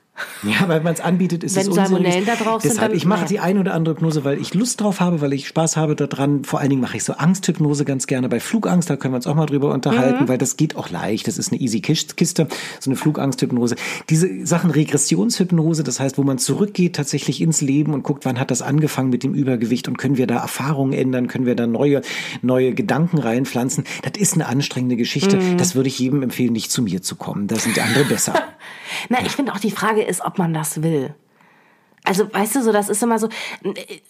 [0.41, 1.89] Ja, weil man es anbietet, ist Wenn es unseriös.
[1.91, 4.81] Salmonellen da drauf sind, Deshalb, ich mache die ein oder andere Hypnose, weil ich Lust
[4.81, 6.43] drauf habe, weil ich Spaß habe daran.
[6.43, 8.27] Vor allen Dingen mache ich so Angsthypnose ganz gerne.
[8.27, 10.27] Bei Flugangst, da können wir uns auch mal drüber unterhalten, Mhm.
[10.27, 11.27] weil das geht auch leicht.
[11.27, 12.47] Das ist eine easy Kiste,
[12.79, 13.75] so eine Flugangsthypnose.
[14.09, 18.49] Diese Sachen Regressionshypnose, das heißt, wo man zurückgeht tatsächlich ins Leben und guckt, wann hat
[18.49, 22.01] das angefangen mit dem Übergewicht und können wir da Erfahrungen ändern, können wir da neue,
[22.41, 23.83] neue Gedanken reinpflanzen.
[24.01, 25.37] Das ist eine anstrengende Geschichte.
[25.37, 25.57] Mhm.
[25.57, 27.45] Das würde ich jedem empfehlen, nicht zu mir zu kommen.
[27.45, 28.33] Da sind andere besser.
[29.09, 31.15] Na, ich finde auch die Frage ist, ob man das will.
[32.03, 33.27] Also, weißt du, so, das ist immer so,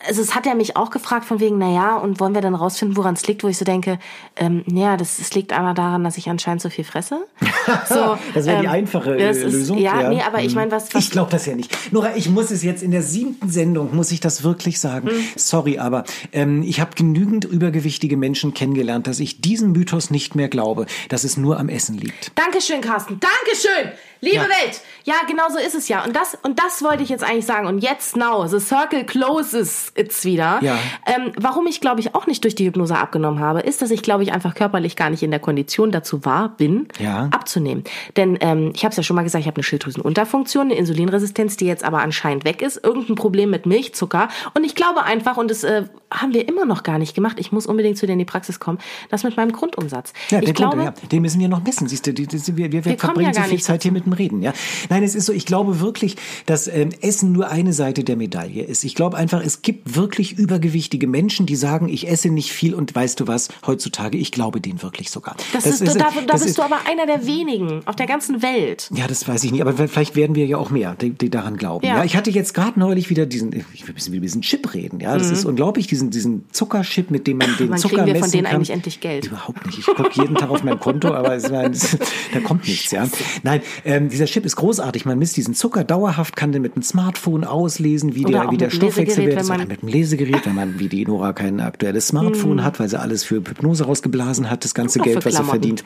[0.07, 2.53] also es hat er mich auch gefragt von wegen, na ja, und wollen wir dann
[2.53, 3.97] rausfinden, woran es liegt, wo ich so denke,
[4.35, 7.25] ähm, ja, das, das liegt einmal daran, dass ich anscheinend so viel fresse.
[7.89, 9.77] So, Das wäre die ähm, einfache das äh, ist- Lösung.
[9.77, 11.75] Ja, nee, aber ich meine, was, was Ich glaube das ja nicht.
[11.91, 15.09] Nora, ich muss es jetzt in der siebten Sendung, muss ich das wirklich sagen.
[15.09, 15.23] Hm.
[15.35, 20.47] Sorry, aber ähm, ich habe genügend übergewichtige Menschen kennengelernt, dass ich diesem Mythos nicht mehr
[20.47, 22.31] glaube, dass es nur am Essen liegt.
[22.35, 23.19] Dankeschön, Carsten.
[23.19, 23.91] Dankeschön.
[24.21, 24.43] Liebe Ja.
[24.43, 24.81] Welt.
[25.03, 26.03] Ja, genau so ist es ja.
[26.05, 27.67] Und das, und das wollte ich jetzt eigentlich sagen.
[27.67, 30.59] Und jetzt now, the circle closes it's wieder.
[30.61, 30.77] Ja.
[31.05, 34.01] Ähm, warum ich, glaube ich, auch nicht durch die Hypnose abgenommen habe, ist, dass ich,
[34.01, 37.29] glaube ich, einfach körperlich gar nicht in der Kondition dazu war, bin, Ja.
[37.31, 37.83] abzunehmen.
[38.15, 41.57] Denn ähm, ich habe es ja schon mal gesagt, ich habe eine Schilddrüsenunterfunktion, eine Insulinresistenz,
[41.57, 42.83] die jetzt aber anscheinend weg ist.
[42.83, 44.27] Irgendein Problem mit Milchzucker.
[44.53, 47.51] Und ich glaube einfach, und das äh, haben wir immer noch gar nicht gemacht, ich
[47.51, 48.77] muss unbedingt zu dir in die Praxis kommen,
[49.09, 50.13] das mit meinem Grundumsatz.
[50.29, 51.87] Ja, ich glaube, Grund, ja, den müssen wir noch messen.
[51.87, 54.13] Siehst du, die, die, wir, wir, wir verbringen ja so viel Zeit hier mit dem
[54.13, 54.41] Reden.
[54.41, 54.53] Ja,
[54.89, 55.33] nein, es ist so.
[55.33, 56.15] Ich glaube wirklich,
[56.45, 58.83] dass ähm, Essen nur eine Seite der Medaille ist.
[58.83, 62.93] Ich glaube einfach, es gibt wirklich übergewichtige Menschen, die sagen, ich esse nicht viel und
[62.95, 63.49] weißt du was?
[63.65, 65.35] Heutzutage, ich glaube denen wirklich sogar.
[65.53, 68.41] Das, ist, da, da das bist ist- du aber einer der wenigen auf der ganzen
[68.41, 68.89] Welt.
[68.93, 71.57] Ja, das weiß ich nicht, aber vielleicht werden wir ja auch mehr, die, die daran
[71.57, 71.85] glauben.
[71.85, 71.97] Ja.
[71.97, 72.03] Ja.
[72.03, 74.99] ich hatte jetzt gerade neulich wieder diesen, ich will ein bisschen Chip reden.
[74.99, 77.69] Ja, das ist unglaublich, diesen diesen Zuckerchip, mit dem man den.
[77.69, 78.55] Wann Zucker kriegen wir von messen denen kann.
[78.55, 79.25] eigentlich endlich Geld?
[79.25, 79.79] Überhaupt nicht.
[79.79, 81.97] Ich gucke jeden Tag auf mein Konto, aber es, war- es,
[82.33, 82.91] da kommt nichts.
[82.91, 83.07] Ja,
[83.43, 85.05] nein, ähm, dieser Chip ist großartig.
[85.05, 88.57] Man misst diesen Zucker dauerhaft, kann den mit dem Smartphone auslesen, wie Oder der wie
[88.57, 92.07] der wenn Oder man- mit dem Lesegerät, wenn man wie die Nora kein aktuelles.
[92.07, 95.83] Smartphone hat, weil sie alles für Hypnose rausgeblasen hat, das ganze Geld, was sie verdient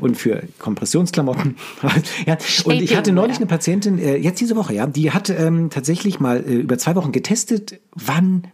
[0.00, 1.56] und für Kompressionsklamotten.
[2.26, 5.70] ja, und ich hatte neulich eine Patientin, äh, jetzt diese Woche, ja, die hat ähm,
[5.70, 8.46] tatsächlich mal äh, über zwei Wochen getestet, wann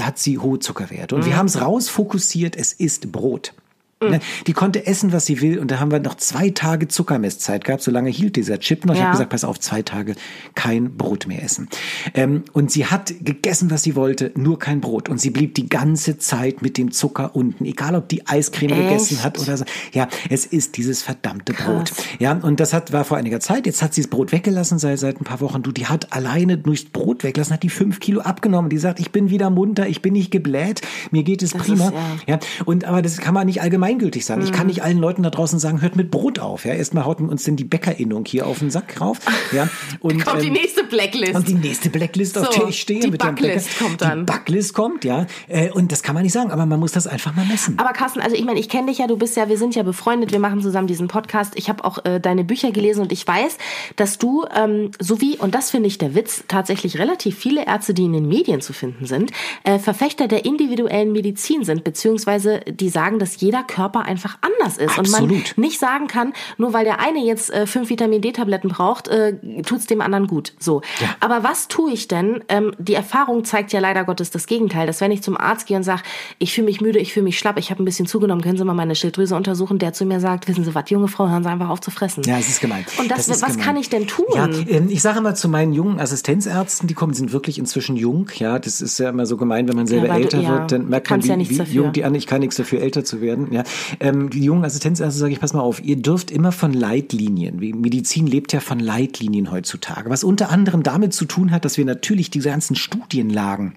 [0.00, 1.14] hat sie hohe Zuckerwerte.
[1.14, 1.26] Und Mhm.
[1.26, 3.52] wir haben es rausfokussiert, es ist Brot.
[3.98, 7.64] Ne, Die konnte essen, was sie will, und da haben wir noch zwei Tage Zuckermesszeit
[7.64, 7.82] gehabt.
[7.82, 8.92] So lange hielt dieser Chip noch.
[8.92, 9.06] Ich Ja.
[9.06, 10.16] habe gesagt, pass auf, zwei Tage
[10.54, 11.68] kein Brot mehr essen.
[12.12, 15.08] Ähm, und sie hat gegessen, was sie wollte, nur kein Brot.
[15.08, 18.82] Und sie blieb die ganze Zeit mit dem Zucker unten, egal ob die Eiscreme Echt?
[18.88, 19.64] gegessen hat oder so.
[19.94, 21.90] Ja, es ist dieses verdammte Brot.
[22.18, 23.64] Ja, und das hat, war vor einiger Zeit.
[23.64, 25.62] Jetzt hat sie das Brot weggelassen seit, seit ein paar Wochen.
[25.62, 28.68] Du, die hat alleine durchs Brot weglassen, hat die fünf Kilo abgenommen.
[28.68, 30.82] Die sagt, ich bin wieder munter, ich bin nicht gebläht,
[31.12, 31.86] mir geht es prima.
[31.86, 32.34] ist, ja.
[32.34, 34.42] Ja, und aber das kann man nicht allgemeingültig sagen.
[34.42, 34.54] Ich Mhm.
[34.54, 36.64] kann nicht allen Leuten da draußen sagen, hört mit Brot auf.
[36.64, 39.18] Ja, erstmal haut uns denn die Bäckerinnung hier auf den Sack rauf.
[39.52, 39.68] Ja,
[40.00, 41.34] und Kommt die ähm, nächste Blacklist.
[41.34, 43.00] und die nächste Blacklist, auf So, der ich stehe.
[43.00, 44.20] die mit Backlist kommt dann.
[44.20, 45.26] Die Backlist kommt, ja.
[45.48, 47.78] Äh, Und das kann man nicht sagen, aber man muss das einfach mal messen.
[47.78, 49.82] Aber Carsten, also ich meine, ich kenne dich ja, du bist ja, wir sind ja
[49.82, 51.52] befreundet, wir machen zusammen diesen Podcast.
[51.56, 53.58] Ich habe auch äh, deine Bücher gelesen und ich weiß,
[53.96, 57.94] dass du, ähm, so wie, und das finde ich der Witz, tatsächlich relativ viele Ärzte,
[57.94, 59.30] die in den Medien zu finden sind,
[59.64, 64.98] äh, Verfechter der individuellen Medizin sind, beziehungsweise die sagen, dass jeder Körper einfach anders ist.
[64.98, 65.58] Und man Absolut.
[65.58, 69.86] nicht sagen kann, nur weil der eine jetzt äh, fünf Vitamin D-Tabletten braucht, äh, tut's
[69.86, 70.54] dem anderen gut.
[70.58, 70.82] So.
[71.00, 71.08] Ja.
[71.20, 72.42] Aber was tue ich denn?
[72.48, 75.76] Ähm, die Erfahrung zeigt ja leider Gottes das Gegenteil, dass wenn ich zum Arzt gehe
[75.76, 76.02] und sage,
[76.38, 78.64] ich fühle mich müde, ich fühle mich schlapp, ich habe ein bisschen zugenommen, können Sie
[78.64, 81.48] mal meine Schilddrüse untersuchen, der zu mir sagt, wissen Sie was, junge Frau, hören Sie
[81.50, 82.22] einfach auf zu fressen.
[82.24, 82.84] Ja, es ist gemein.
[82.98, 83.64] Und das, ist was gemein.
[83.66, 84.26] kann ich denn tun?
[84.34, 88.28] Ja, ähm, ich sage immer zu meinen jungen Assistenzärzten, die kommen, sind wirklich inzwischen jung.
[88.36, 90.88] Ja, das ist ja immer so gemein, wenn man selber du- älter ja, wird, dann
[90.88, 92.14] merkt man, wie, ja wie jung die an.
[92.14, 93.52] Ich kann nichts dafür, älter zu werden.
[93.52, 93.62] Ja,
[94.00, 97.58] ähm, die jungen Assistenzärzte sage ich, pass mal auf, ihr dürft immer von Leitlinien.
[97.58, 101.84] Medizin lebt ja von Leitlinien heutzutage, was unter anderem damit zu tun hat, dass wir
[101.84, 103.74] natürlich diese ganzen Studienlagen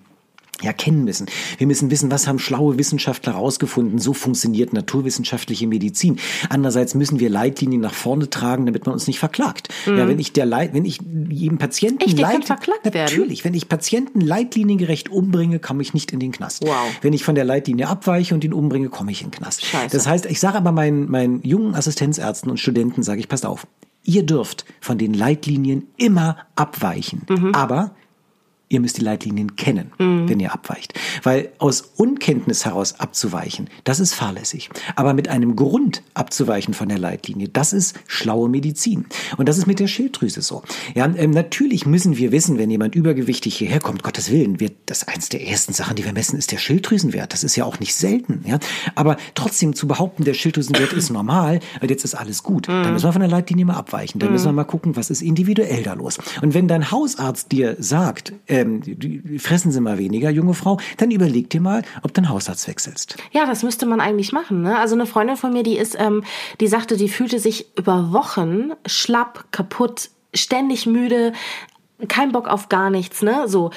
[0.62, 1.28] ja kennen müssen.
[1.58, 4.00] Wir müssen wissen, was haben schlaue Wissenschaftler herausgefunden.
[4.00, 6.19] So funktioniert naturwissenschaftliche Medizin.
[6.50, 9.69] Andererseits müssen wir Leitlinien nach vorne tragen, damit man uns nicht verklagt.
[9.86, 13.06] Ja, wenn ich der Leit, wenn ich jedem Patienten Echt, Leit- verklagt werden?
[13.06, 16.63] natürlich, wenn ich Patienten leitliniengerecht umbringe, komme ich nicht in den Knast.
[16.65, 16.76] Wow.
[17.02, 19.65] Wenn ich von der Leitlinie abweiche und ihn umbringe, komme ich in den Knast.
[19.65, 19.95] Scheiße.
[19.95, 23.65] Das heißt, ich sage aber meinen, meinen jungen Assistenzärzten und Studenten, sage ich, passt auf.
[24.04, 27.24] Ihr dürft von den Leitlinien immer abweichen.
[27.30, 27.54] Mhm.
[27.54, 27.91] Aber
[28.71, 30.93] Ihr müsst die Leitlinien kennen, wenn ihr abweicht.
[31.23, 34.69] Weil aus Unkenntnis heraus abzuweichen, das ist fahrlässig.
[34.95, 39.08] Aber mit einem Grund abzuweichen von der Leitlinie, das ist schlaue Medizin.
[39.38, 40.62] Und das ist mit der Schilddrüse so.
[40.93, 45.08] Ja, ähm, natürlich müssen wir wissen, wenn jemand übergewichtig hierher kommt, Gottes Willen, wird das
[45.08, 47.34] eins der ersten Sachen, die wir messen, ist der Schilddrüsenwert.
[47.34, 48.43] Das ist ja auch nicht selten.
[48.45, 48.60] Ja?
[48.93, 53.05] Aber trotzdem zu behaupten, der Schilddrüsenwert ist normal, weil jetzt ist alles gut, dann müssen
[53.05, 54.19] wir von der Leitlinie mal abweichen.
[54.19, 56.19] Dann müssen wir mal gucken, was ist individuell da los.
[56.43, 61.12] Und wenn dein Hausarzt dir sagt, ähm, die- fressen Sie mal weniger, junge Frau, dann
[61.12, 63.17] überleg dir mal, ob du den Hausarzt wechselst.
[63.32, 64.62] Ja, das müsste man eigentlich machen.
[64.62, 64.78] Ne?
[64.78, 66.24] Also eine Freundin von mir, die ist, ähm,
[66.60, 71.34] die sagte, die fühlte sich über Wochen schlapp, kaputt, ständig müde,
[72.08, 73.22] kein Bock auf gar nichts.
[73.22, 73.72] Ne, so.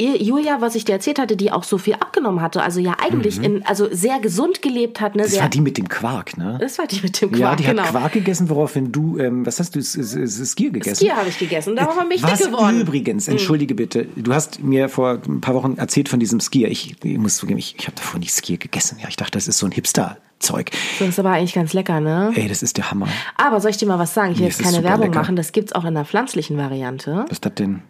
[0.00, 3.40] Julia, was ich dir erzählt hatte, die auch so viel abgenommen hatte, also ja eigentlich
[3.42, 5.26] in, also sehr gesund gelebt hat, ne, Mhm.
[5.26, 6.58] Das sehr, war die mit dem Quark, ne?
[6.60, 7.82] das war die mit dem Quark, ja, die genau.
[7.84, 10.96] hat Quark gegessen, woraufhin du, ähm, was hast du, Skier gegessen?
[10.96, 12.80] Skier habe ich gegessen, darauf bin ich Was dick geworden.
[12.80, 16.68] Übrigens, entschuldige bitte, du hast mir vor ein paar Wochen erzählt von diesem Skier.
[16.68, 18.98] Ich, ich muss zugeben, ich, ich habe davor nicht Skier gegessen.
[19.00, 20.70] Ja, ich dachte, das ist so ein Hipster-Zeug.
[20.98, 22.32] Das ist aber eigentlich ganz lecker, ne?
[22.34, 23.06] Ey, das ist der Hammer.
[23.36, 24.32] Aber soll ich dir mal was sagen?
[24.32, 25.20] Ich will Nee, jetzt es keine Werbung lecker.
[25.20, 27.24] machen, das gibt's auch in der pflanzlichen Variante.
[27.26, 27.82] Was ist das denn?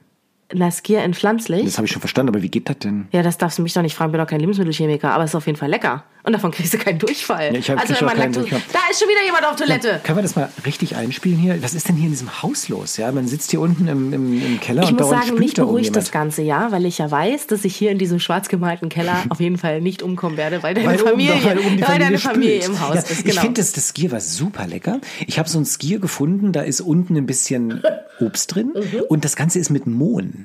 [0.55, 1.65] Naskier in pflanzlich.
[1.65, 3.07] Das habe ich schon verstanden, aber wie geht das denn?
[3.13, 5.35] Ja, das darfst du mich doch nicht fragen, bin doch kein Lebensmittelchemiker, aber es ist
[5.35, 6.05] auf jeden Fall lecker.
[6.23, 7.53] Und davon kriegst du keinen Durchfall.
[7.53, 8.63] Ja, ich hab- also wenn man Durchfall.
[8.73, 10.01] da ist schon wieder jemand auf Toilette.
[10.05, 11.63] Können wir das mal richtig einspielen hier?
[11.63, 12.97] Was ist denn hier in diesem Haus los?
[12.97, 15.53] Ja, man sitzt hier unten im, im, im Keller Ich und muss dauernd sagen, mich
[15.61, 18.49] oben beruhigt das Ganze, ja, weil ich ja weiß, dass ich hier in diesem schwarz
[18.49, 21.59] gemalten Keller auf jeden Fall nicht umkommen werde, weil deine Weil oben Familie, doch- weil
[21.59, 22.79] oben die weil deine Familie Familie spült.
[22.79, 23.11] im Haus ja, ist.
[23.11, 23.41] Ich Genau.
[23.43, 25.01] finde, das, das Skier war super lecker.
[25.27, 27.83] Ich habe so ein Skier gefunden, da ist unten ein bisschen
[28.21, 29.01] Obst drin Mhm.
[29.11, 30.44] und das Ganze ist mit Mohn.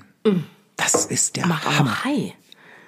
[0.76, 1.98] Das ist der Mach Hammer.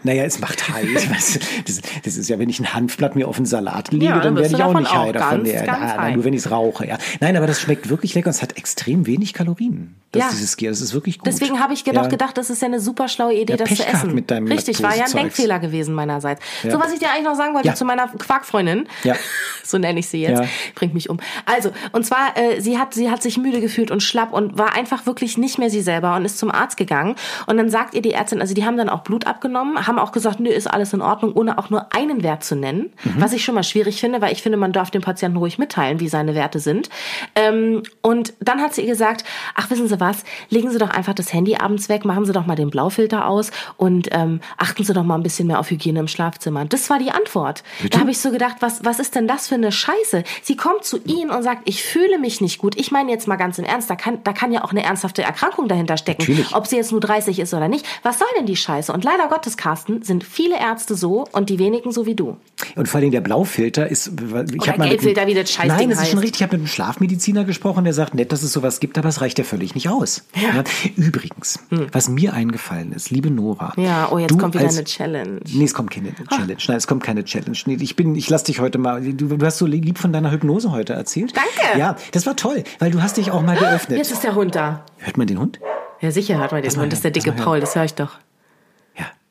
[0.03, 3.45] Naja, es macht weiß, das, das ist ja, wenn ich ein Hanfblatt mir auf den
[3.45, 5.43] Salat lege, Ja, dann dann werde ich auch nicht high davon.
[5.43, 6.15] ganz, Ja, ganz high.
[6.15, 6.97] Nur wenn ich es rauche, ja.
[7.19, 9.95] Nein, aber das schmeckt wirklich lecker und es hat extrem wenig Kalorien.
[10.11, 10.29] Das Ja.
[10.31, 11.27] dieses Skier, das ist wirklich gut.
[11.27, 12.09] Deswegen habe ich gedacht, ja.
[12.11, 14.13] gedacht, das ist ja eine super schlaue Idee, Ja, das zu essen.
[14.13, 15.11] mit deinem Richtig, war ja ein.
[15.11, 16.41] Denkfehler gewesen meinerseits.
[16.63, 16.71] Ja.
[16.71, 17.75] So, was ich dir eigentlich noch sagen wollte Ja.
[17.75, 19.15] zu meiner Quarkfreundin, Ja.
[19.63, 20.47] so nenne ich sie jetzt, Ja.
[20.75, 21.19] bringt mich um.
[21.45, 24.73] Also, und zwar, äh, sie hat, sie hat sich müde gefühlt und schlapp und war
[24.75, 27.15] einfach wirklich nicht mehr sie selber und ist zum Arzt gegangen.
[27.45, 30.11] Und dann sagt ihr die Ärztin, also die haben dann auch Blut abgenommen, haben auch
[30.11, 33.15] gesagt, nö, ist alles in Ordnung, ohne auch nur einen Wert zu nennen, Mhm.
[33.21, 35.99] was ich schon mal schwierig finde, weil ich finde, man darf dem Patienten ruhig mitteilen,
[35.99, 36.89] wie seine Werte sind.
[37.35, 39.23] Ähm, und dann hat sie ihr gesagt,
[39.55, 42.45] ach, wissen Sie was, legen Sie doch einfach das Handy abends weg, machen Sie doch
[42.45, 45.99] mal den Blaufilter aus und ähm, achten Sie doch mal ein bisschen mehr auf Hygiene
[45.99, 46.65] im Schlafzimmer.
[46.65, 47.63] Das war die Antwort.
[47.89, 50.23] Da habe ich so gedacht, was, was ist denn das für eine Scheiße?
[50.43, 52.75] Sie kommt zu Ihnen und sagt, ich fühle mich nicht gut.
[52.77, 55.23] Ich meine jetzt mal ganz im Ernst, da kann, da kann ja auch eine ernsthafte
[55.23, 56.21] Erkrankung dahinter stecken.
[56.21, 56.55] Natürlich.
[56.55, 57.85] Ob sie jetzt nur 30 ist oder nicht.
[58.03, 58.91] Was soll denn die Scheiße?
[58.93, 62.37] Und leider Gottes, Carsten, sind viele Ärzte so und die wenigen so wie du.
[62.75, 64.07] Und vor allem der Blaufilter ist.
[64.07, 64.21] Ich
[64.61, 66.37] Oder hab mal Gelbfilter, wie das Scheißding Nein, das ist schon richtig.
[66.41, 69.21] Ich habe mit einem Schlafmediziner gesprochen, der sagt, nett, dass es sowas gibt, aber es
[69.21, 70.23] reicht ja völlig nicht aus.
[70.35, 70.63] Ja.
[70.95, 71.59] Übrigens,
[71.91, 73.73] was mir eingefallen ist, liebe Nora.
[73.77, 75.39] Ja, oh, jetzt kommt wieder als- eine Challenge.
[75.51, 76.57] Nee, es kommt keine Challenge.
[76.67, 77.57] Nein, es kommt keine Challenge.
[77.65, 79.01] Nee, ich bin, ich lass dich heute mal.
[79.01, 81.33] Du, du hast so lieb von deiner Hypnose heute erzählt.
[81.35, 81.79] Danke.
[81.79, 83.97] Ja, das war toll, weil du hast dich auch mal geöffnet.
[83.97, 84.85] Jetzt ist der Hund da.
[84.97, 85.59] Hört man den Hund?
[85.99, 86.91] Ja, sicher hört man den Hund.
[86.91, 88.17] Das ist der dicke Paul, das höre ich doch.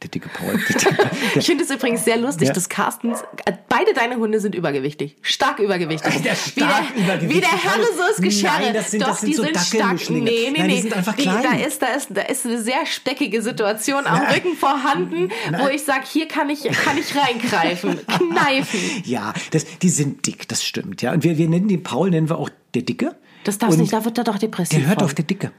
[0.02, 0.58] Der dicke Paul.
[0.68, 2.54] Der dicke, Ich finde es übrigens sehr lustig, Ja.
[2.54, 5.16] dass Carstens, äh, beide deine Hunde sind übergewichtig.
[5.20, 6.10] Stark übergewichtig.
[6.14, 7.36] Der wie, der, stark übergewichtig.
[7.36, 8.52] wie der Herre so ist Geschirre.
[8.62, 10.10] Nein, das sind- Doch, das sind die so sind stark.
[10.10, 10.80] Nee, nee, Nein, die nee.
[10.80, 11.42] sind einfach klein.
[11.42, 15.82] da, ist, da, ist, da ist eine sehr speckige Situation am Rücken vorhanden, wo ich
[15.82, 18.00] sage, hier kann ich, kann ich reingreifen.
[18.06, 18.80] Kneifen.
[19.04, 21.12] Ja, das, die sind dick, das stimmt, ja.
[21.12, 23.16] Und wir, wir nennen den Paul, nennen wir auch der Dicke.
[23.44, 24.78] Das darf's Und nicht, da wird er doch depressiv.
[24.78, 25.04] Der hört von.
[25.06, 25.50] auf der Dicke.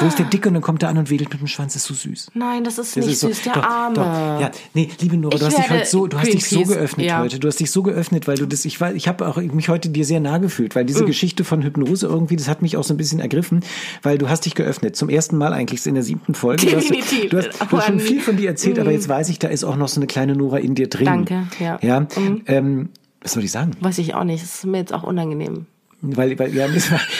[0.00, 0.48] Wo ist der Dicke?
[0.48, 1.74] Und dann kommt er an und wedelt mit dem Schwanz.
[1.74, 2.32] Das ist so süß.
[2.34, 3.94] Nein, das ist Das nicht ist so, süß, der doch, Arme.
[3.94, 4.02] Doch,
[4.40, 7.06] ja, nee, liebe Nora, Ich du hast dich heute so, du hast dich so geöffnet
[7.06, 7.20] ja.
[7.20, 7.38] heute.
[7.38, 9.88] Du hast dich so geöffnet, weil du das, ich war, ich habe auch mich heute
[9.88, 10.88] dir sehr nah gefühlt, weil Mm.
[10.88, 13.60] diese Geschichte von Hypnose irgendwie, das hat mich auch so ein bisschen ergriffen,
[14.02, 14.96] weil du hast dich geöffnet.
[14.96, 16.66] Zum ersten Mal eigentlich in der siebten Folge.
[16.66, 17.30] Definitiv.
[17.30, 19.38] Du hast, du hast, du hast schon viel von dir erzählt, aber jetzt weiß ich,
[19.38, 21.04] da ist auch noch so eine kleine Nora in dir drin.
[21.06, 21.78] Danke, ja.
[21.82, 22.06] Ja,
[22.46, 22.88] ähm,
[23.20, 23.72] was soll ich sagen?
[23.80, 25.66] Weiß ich auch nicht, das ist mir jetzt auch unangenehm.
[26.00, 26.68] Weil, weil ja,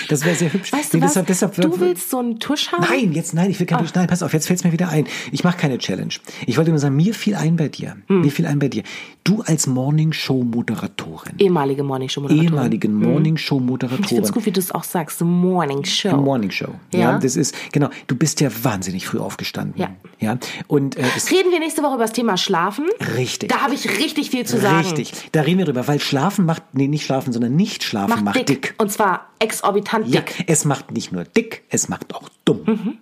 [0.09, 0.73] das, wäre sehr hübsch.
[0.73, 2.87] Weißt du Nee, deshalb, deshalb, du willst so einen Tusch haben?
[2.89, 5.07] Nein, jetzt nein, ich will keinen Nein, pass auf, jetzt fällt's mir wieder ein.
[5.33, 6.15] Ich mache keine Challenge.
[6.47, 7.97] Ich wollte nur sagen, mir fiel ein bei dir.
[8.07, 8.21] Hm.
[8.21, 8.85] Mir fiel ein bei dir.
[9.25, 11.35] Du als Morning-Show-Moderatorin.
[11.39, 12.49] Ehemalige Morning Show Moderatorin.
[12.49, 14.33] Ehemaligen Ich find's Morning-Show-Moderatorin.
[14.33, 15.21] gut, wie du es auch sagst.
[15.23, 16.17] Morning Show.
[16.17, 16.75] Morning Show.
[16.93, 16.99] Ja.
[17.01, 17.19] Ja.
[17.19, 19.75] das ist, genau, du bist ja wahnsinnig früh aufgestanden.
[19.81, 19.91] Ja.
[20.21, 20.39] Ja.
[20.69, 22.87] Und äh, es Reden wir nächste Woche über das Thema Schlafen?
[23.17, 23.51] Richtig.
[23.51, 24.79] Da habe ich richtig viel zu sagen.
[24.79, 25.13] Richtig.
[25.33, 28.37] Da reden wir drüber, weil Schlafen macht, nee, nicht schlafen, sondern nicht schlafen Macht, macht,
[28.37, 28.47] dick.
[28.47, 28.68] dick.
[28.79, 30.45] Und zwar exorbitant Ja, dick.
[30.47, 32.99] es macht nicht nur dick, es macht auch dumm.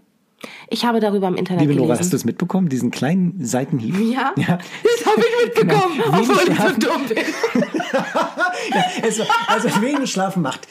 [0.69, 2.11] Ich habe darüber im Internet Liebe Nora, hast gelesen.
[2.11, 3.97] du es mitbekommen, diesen kleinen Seitenhieb?
[4.15, 4.59] ja, Ja.
[4.59, 6.19] das habe ich mitbekommen, Genau.
[6.19, 7.19] obwohl ich so dumm bin.
[9.03, 10.67] Also, also wenig schlafen macht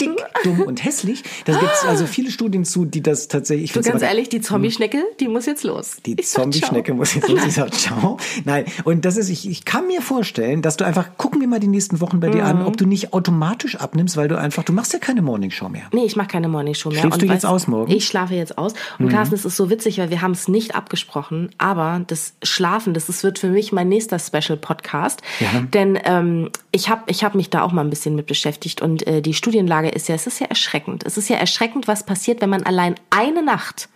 [0.00, 0.10] dick,
[0.44, 1.22] dumm und hässlich.
[1.44, 3.66] Da gibt es also viele Studien zu, die das tatsächlich.
[3.66, 5.96] Ich Du, ganz ehrlich, die Zombie-Schnecke, die muss jetzt los.
[6.06, 7.40] Die Zombie-Schnecke muss jetzt los.
[7.46, 8.18] Ich sag ciao.
[8.44, 11.60] Nein, und das ist, ich, ich kann mir vorstellen, dass du einfach, gucken wir mal
[11.60, 12.66] die nächsten Wochen bei dir an, Mhm.
[12.66, 15.84] ob du nicht automatisch abnimmst, weil du einfach, du machst ja keine Morningshow mehr.
[15.92, 17.00] Nee, ich mache keine Morningshow mehr.
[17.00, 17.90] Schläfst du jetzt weißt- aus morgen?
[17.92, 18.74] Ich schlafe jetzt aus.
[18.98, 22.94] Und Carsten, es ist so witzig, weil wir haben es nicht abgesprochen, aber das Schlafen,
[22.94, 25.22] das ist, wird für mich mein nächster Special-Podcast.
[25.40, 25.48] Ja.
[25.72, 29.06] Denn ähm, ich habe ich hab mich da auch mal ein bisschen mit beschäftigt und
[29.06, 31.02] äh, die Studienlage ist ja, es ist ja erschreckend.
[31.06, 33.88] Es ist ja erschreckend, was passiert, wenn man allein eine Nacht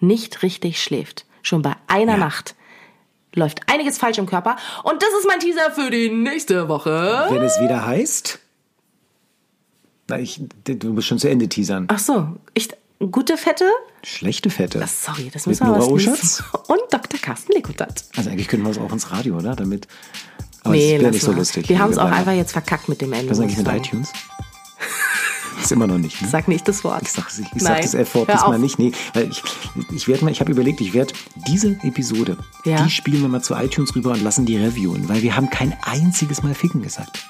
[0.00, 1.24] nicht richtig schläft.
[1.42, 2.56] Schon bei einer Nacht
[3.32, 4.56] läuft einiges falsch im Körper.
[4.82, 7.26] Und das ist mein Teaser für die nächste Woche.
[7.30, 8.40] Wenn es wieder heißt,
[10.08, 11.86] na, ich, du musst schon zu Ende teasern.
[11.88, 13.70] Ach so, ich, gute Fette?
[14.02, 14.80] Schlechte Fette.
[14.80, 16.42] Das, sorry, das Mit müssen wir Nora was?
[16.66, 17.20] Und Dr.
[17.20, 18.04] Carsten Lekutat.
[18.16, 19.54] Also eigentlich könnten wir es auch ins Radio, oder?
[19.54, 19.86] Damit.
[20.64, 21.68] Aber Nee, das wäre nicht so lustig.
[21.68, 23.30] Wir haben es auch einfach jetzt verkackt mit dem Ende.
[23.30, 24.12] Was ist eigentlich mit iTunes?
[25.62, 26.20] Ist immer noch nicht.
[26.22, 26.28] Ne?
[26.28, 27.02] Sag nicht das Wort.
[27.02, 28.58] Ich sag, ich, ich sag Nein, das F-Wort diesmal auf.
[28.60, 28.78] nicht.
[28.78, 29.42] Nee, weil ich,
[29.92, 31.14] ich werde mal, ich habe überlegt, ich werde
[31.48, 32.82] diese Episode, Ja.
[32.84, 35.74] die spielen wir mal zu iTunes rüber und lassen die reviewen, weil wir haben kein
[35.82, 37.24] einziges Mal Ficken gesagt.